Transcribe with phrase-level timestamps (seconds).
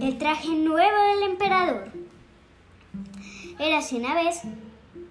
[0.00, 1.90] el traje nuevo del emperador.
[3.58, 4.42] Érase una vez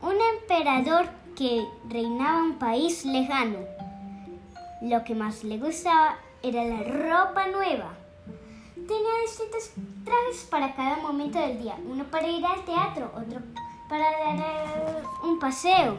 [0.00, 3.58] un emperador que reinaba un país lejano.
[4.80, 7.94] Lo que más le gustaba era la ropa nueva.
[8.74, 9.70] Tenía distintos
[10.04, 13.40] trajes para cada momento del día, uno para ir al teatro, otro
[13.88, 15.98] para dar un paseo.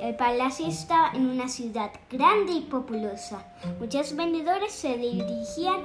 [0.00, 3.44] El palacio estaba en una ciudad grande y populosa.
[3.78, 5.84] Muchos vendedores se dirigían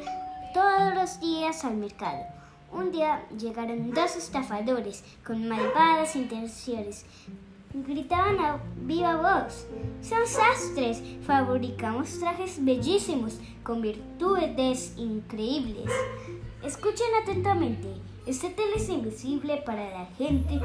[0.53, 2.23] todos los días al mercado.
[2.71, 7.05] Un día llegaron dos estafadores con malvadas intenciones.
[7.73, 9.65] Gritaban a viva voz.
[10.01, 11.01] Son sastres.
[11.25, 15.89] Fabricamos trajes bellísimos con virtudes increíbles.
[16.63, 17.87] Escuchen atentamente.
[18.25, 20.61] Este tela es invisible para la gente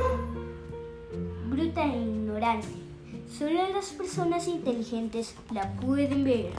[1.48, 2.69] bruta e ignorante.
[3.28, 6.52] Solo las personas inteligentes la pueden ver.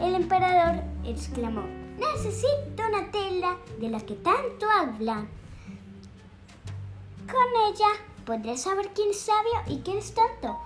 [0.00, 1.62] El emperador exclamó,
[2.12, 5.28] necesito una tela de la que tanto hablan.
[7.26, 7.88] Con ella
[8.24, 10.58] podré saber quién es sabio y quién es tonto.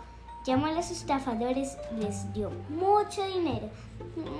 [0.44, 3.68] Llamó a los estafadores y les dio mucho dinero.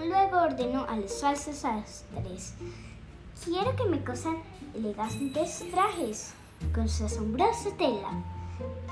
[0.07, 2.55] Luego ordenó a los falsos astres.
[3.45, 4.37] Quiero que me cosan
[4.75, 6.33] elegantes trajes
[6.75, 8.23] con su asombrosa tela.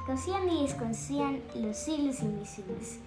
[0.07, 2.99] Cosían y descosían los hilos invisibles.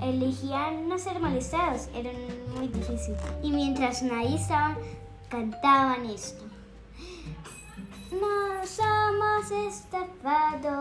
[0.00, 2.10] Elegían no ser molestados, era
[2.56, 3.14] muy difícil.
[3.42, 4.76] Y mientras nadie estaba,
[5.28, 6.44] cantaban esto.
[8.10, 10.74] No somos estafadores.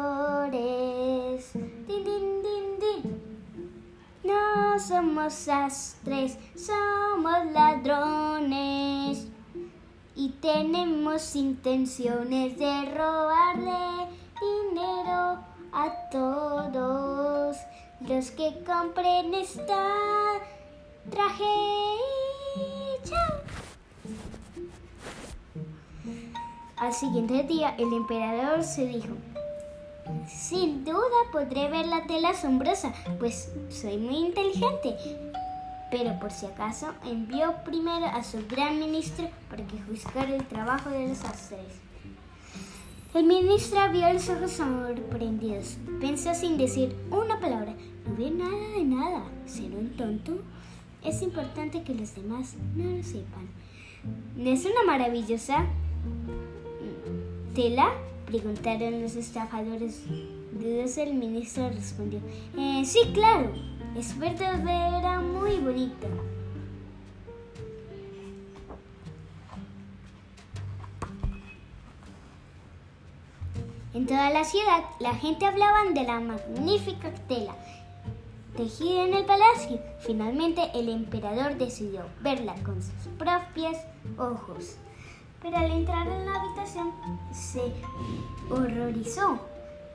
[1.54, 3.22] Din, din, din, din.
[4.23, 9.28] No somos sastres, somos ladrones.
[10.16, 14.08] Y tenemos intenciones de robarle
[14.42, 15.40] dinero
[15.72, 16.98] a todos
[18.10, 20.40] los que compren esta
[21.12, 21.44] traje.
[23.04, 23.38] Chao.
[26.78, 29.14] Al siguiente día, el emperador se dijo,
[30.28, 30.98] sin duda
[31.32, 34.95] podré ver la tela asombrosa, pues soy muy inteligente.
[35.92, 40.89] Pero por si acaso envió primero a su gran ministro para que juzgara el trabajo
[40.89, 41.89] de los astres.
[43.14, 45.78] El ministro vio los ojos sorprendidos.
[46.00, 47.73] Pensó sin decir una palabra.
[48.09, 49.23] No ve nada de nada.
[49.45, 50.42] ¿Será un tonto?
[51.03, 53.47] Es importante que los demás no lo sepan.
[54.36, 55.65] ¿No es una maravillosa
[57.53, 57.92] tela?
[58.25, 60.03] Preguntaron los estafadores.
[60.59, 62.20] Dudoso el ministro respondió.
[62.58, 63.52] "Eh, sí, claro.
[63.95, 66.08] Es verdadera muy bonito.
[73.93, 77.55] En toda la ciudad la gente hablaba de la magnífica tela
[78.59, 79.80] tejida en el palacio.
[79.99, 83.77] Finalmente el emperador decidió verla con sus propios
[84.17, 84.75] ojos.
[85.42, 86.92] Pero al entrar en la habitación
[87.31, 87.71] se
[88.49, 89.39] horrorizó.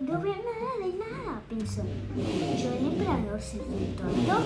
[0.01, 1.83] No veo nada de nada, pensó.
[1.83, 3.39] ¿Yo el emperador
[3.69, 4.37] un tonto?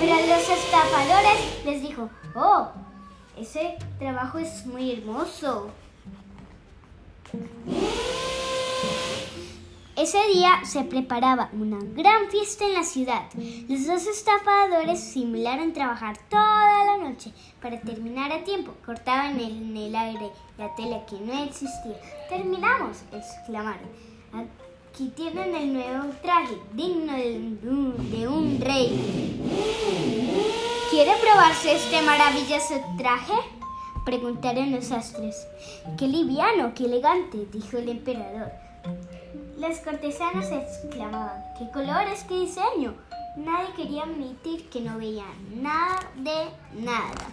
[0.00, 2.68] Pero a los estafadores les dijo, oh,
[3.38, 5.68] ese trabajo es muy hermoso.
[9.96, 13.22] Ese día se preparaba una gran fiesta en la ciudad.
[13.66, 18.74] Los dos estafadores simularon trabajar toda la noche para terminar a tiempo.
[18.84, 21.98] Cortaban en el aire la tela que no existía.
[22.28, 23.88] Terminamos, exclamaron.
[24.34, 29.40] Aquí tienen el nuevo traje, digno de un, rey.
[30.90, 33.32] ¿Quiere probarse este maravilloso traje?
[34.04, 35.46] Preguntaron los astres.
[35.96, 38.52] Qué liviano, qué elegante, dijo el emperador.
[39.58, 42.94] Los cortesanos exclamaban, ¡qué colores, qué diseño!
[43.36, 46.50] Nadie quería admitir que no veían nada de
[46.82, 47.30] nada.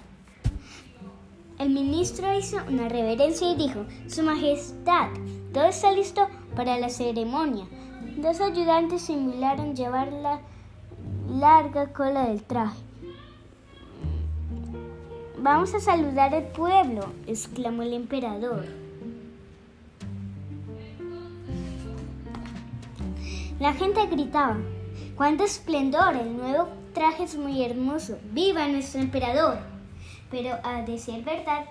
[1.59, 5.09] El ministro hizo una reverencia y dijo, Su Majestad,
[5.53, 7.65] todo está listo para la ceremonia.
[8.15, 10.39] Dos ayudantes simularon llevar la
[11.29, 12.79] larga cola del traje.
[15.37, 18.82] Vamos a saludar al pueblo, exclamó el emperador.
[23.59, 24.57] La gente gritaba,
[25.15, 26.15] ¡cuánto esplendor!
[26.15, 28.17] El nuevo traje es muy hermoso.
[28.31, 29.57] ¡Viva nuestro emperador!
[30.31, 31.65] Pero a decir verdad,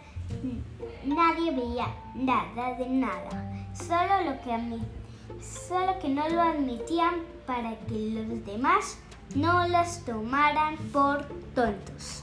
[1.05, 3.69] nadie veía nada de nada.
[3.75, 4.79] Solo lo que,
[5.43, 8.99] solo que no lo admitían para que los demás
[9.35, 11.25] no las tomaran por
[11.55, 12.23] tontos.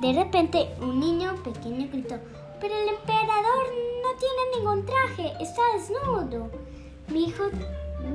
[0.00, 2.16] De repente un niño pequeño gritó,
[2.60, 3.66] pero el emperador
[4.02, 6.50] no tiene ningún traje, está desnudo.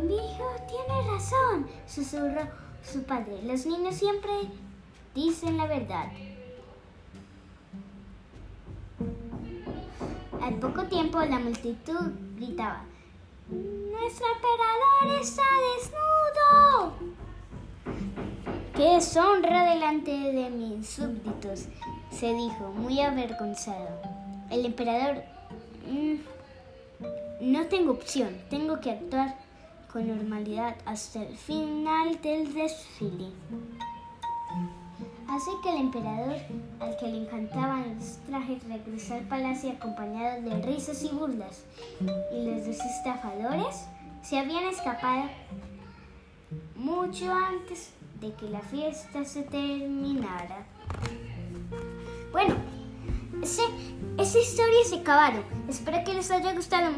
[0.03, 2.41] Mijo, tiene razón, susurró
[2.83, 3.41] su padre.
[3.43, 4.31] Los niños siempre
[5.13, 6.07] dicen la verdad.
[10.41, 12.83] Al poco tiempo la multitud gritaba,
[13.49, 15.43] ¡Nuestro emperador está
[15.75, 16.93] desnudo!
[18.75, 21.67] ¡Qué deshonra delante de mis súbditos!
[22.11, 23.89] se dijo, muy avergonzado.
[24.49, 25.23] El emperador...
[25.89, 26.15] Mm,
[27.41, 29.35] no tengo opción, tengo que actuar
[29.91, 33.31] con normalidad hasta el final del desfile.
[35.27, 36.35] Así que el emperador,
[36.79, 41.63] al que le encantaban los trajes, regresó al palacio acompañado de risas y burlas.
[42.01, 43.85] Y los dos estafadores
[44.21, 45.29] se habían escapado
[46.75, 50.65] mucho antes de que la fiesta se terminara.
[52.31, 52.55] Bueno,
[53.41, 53.63] ese,
[54.17, 55.43] esa historia se acabaron.
[55.69, 56.91] Espero que les haya gustado.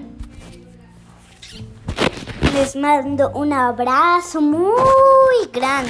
[2.53, 4.69] Les mando un abrazo muy
[5.51, 5.89] grande.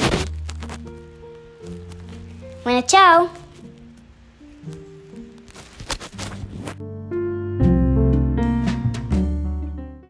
[2.64, 3.43] Bueno, chao.